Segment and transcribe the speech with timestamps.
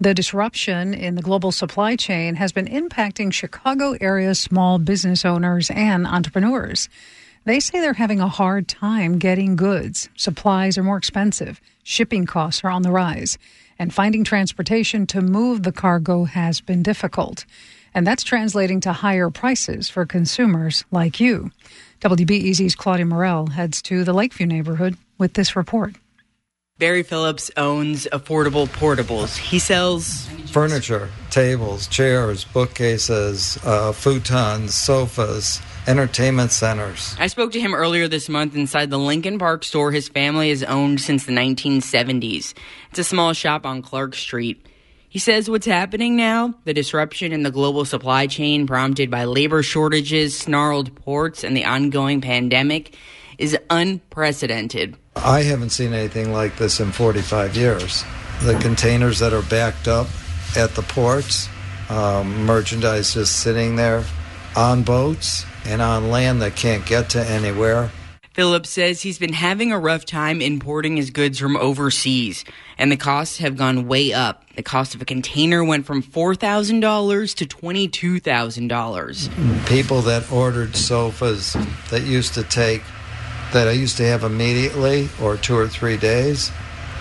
[0.00, 5.70] The disruption in the global supply chain has been impacting Chicago area small business owners
[5.70, 6.88] and entrepreneurs.
[7.44, 10.08] They say they're having a hard time getting goods.
[10.16, 13.38] Supplies are more expensive, shipping costs are on the rise,
[13.76, 17.44] and finding transportation to move the cargo has been difficult.
[17.92, 21.50] And that's translating to higher prices for consumers like you.
[22.02, 25.96] WBEZ's Claudia Morell heads to the Lakeview neighborhood with this report.
[26.78, 29.36] Barry Phillips owns Affordable Portables.
[29.36, 37.16] He sells furniture, tables, chairs, bookcases, uh, futons, sofas, entertainment centers.
[37.18, 40.62] I spoke to him earlier this month inside the Lincoln Park store his family has
[40.62, 42.54] owned since the 1970s.
[42.90, 44.64] It's a small shop on Clark Street.
[45.08, 49.64] He says what's happening now, the disruption in the global supply chain prompted by labor
[49.64, 52.94] shortages, snarled ports, and the ongoing pandemic,
[53.38, 54.96] is unprecedented.
[55.16, 58.04] I haven't seen anything like this in 45 years.
[58.42, 60.08] The containers that are backed up
[60.56, 61.48] at the ports,
[61.88, 64.04] um, merchandise just sitting there
[64.56, 67.90] on boats and on land that can't get to anywhere.
[68.34, 72.44] Phillips says he's been having a rough time importing his goods from overseas,
[72.78, 74.44] and the costs have gone way up.
[74.54, 79.66] The cost of a container went from $4,000 to $22,000.
[79.66, 81.56] People that ordered sofas
[81.90, 82.82] that used to take
[83.52, 86.50] that I used to have immediately, or two or three days,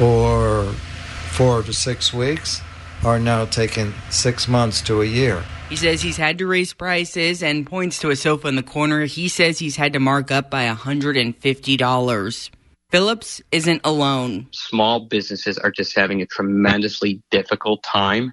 [0.00, 0.64] or
[1.30, 2.60] four to six weeks,
[3.04, 5.44] are now taking six months to a year.
[5.68, 9.04] He says he's had to raise prices and points to a sofa in the corner.
[9.06, 12.50] He says he's had to mark up by $150.
[12.94, 14.46] Phillips isn't alone.
[14.52, 18.32] Small businesses are just having a tremendously difficult time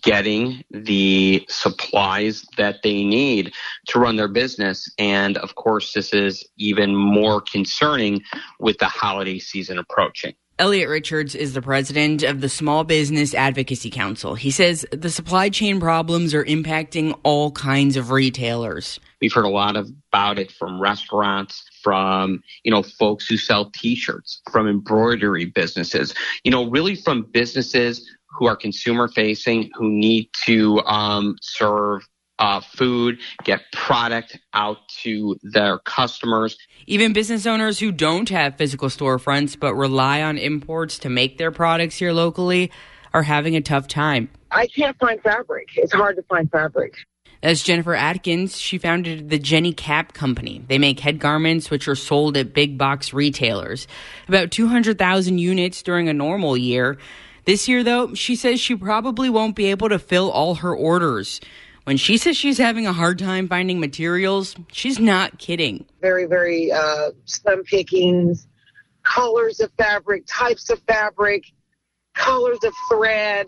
[0.00, 3.52] getting the supplies that they need
[3.88, 4.88] to run their business.
[5.00, 8.22] And of course, this is even more concerning
[8.60, 10.34] with the holiday season approaching.
[10.60, 14.36] Elliot Richards is the president of the Small Business Advocacy Council.
[14.36, 19.00] He says the supply chain problems are impacting all kinds of retailers.
[19.20, 24.40] We've heard a lot about it from restaurants, from, you know, folks who sell t-shirts,
[24.50, 30.80] from embroidery businesses, you know, really from businesses who are consumer facing, who need to
[30.80, 32.02] um, serve
[32.38, 36.56] uh, food, get product out to their customers.
[36.86, 41.50] Even business owners who don't have physical storefronts but rely on imports to make their
[41.50, 42.70] products here locally
[43.12, 44.30] are having a tough time.
[44.50, 45.68] I can't find fabric.
[45.76, 46.94] It's hard to find fabric.
[47.40, 50.64] As Jennifer Atkins, she founded the Jenny Cap Company.
[50.66, 53.86] They make head garments which are sold at big box retailers.
[54.26, 56.98] About 200,000 units during a normal year.
[57.44, 61.40] This year, though, she says she probably won't be able to fill all her orders.
[61.84, 65.86] When she says she's having a hard time finding materials, she's not kidding.
[66.02, 68.48] Very, very uh, slim pickings,
[69.04, 71.44] colors of fabric, types of fabric,
[72.14, 73.46] colors of thread.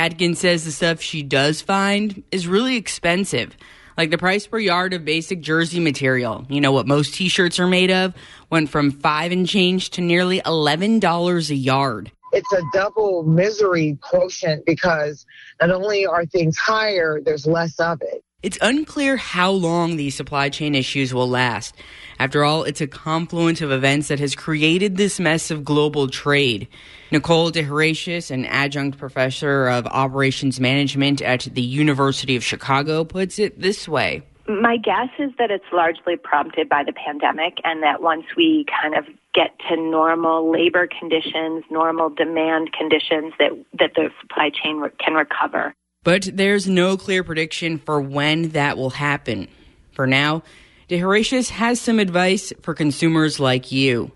[0.00, 3.54] Atkins says the stuff she does find is really expensive.
[3.98, 7.60] Like the price per yard of basic jersey material, you know what most t shirts
[7.60, 8.14] are made of,
[8.48, 14.64] went from five and change to nearly $11 a yard it's a double misery quotient
[14.64, 15.26] because
[15.60, 18.22] not only are things higher, there's less of it.
[18.42, 21.74] It's unclear how long these supply chain issues will last.
[22.18, 26.66] After all, it's a confluence of events that has created this mess of global trade.
[27.10, 33.60] Nicole DeHoratius, an adjunct professor of operations management at the University of Chicago, puts it
[33.60, 34.22] this way.
[34.48, 38.96] My guess is that it's largely prompted by the pandemic, and that once we kind
[38.96, 44.90] of get to normal labor conditions, normal demand conditions, that that the supply chain re-
[44.98, 45.74] can recover.
[46.02, 49.48] But there's no clear prediction for when that will happen.
[49.92, 50.42] For now,
[50.88, 54.10] DeHoratius has some advice for consumers like you.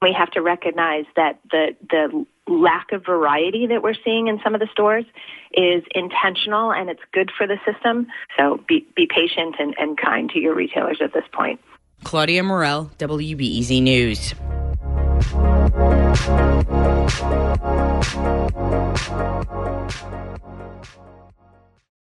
[0.00, 4.54] We have to recognize that the the lack of variety that we're seeing in some
[4.54, 5.04] of the stores
[5.52, 8.06] is intentional and it's good for the system.
[8.38, 11.60] So be, be patient and, and kind to your retailers at this point.
[12.04, 14.34] Claudia Morell, WBEZ News.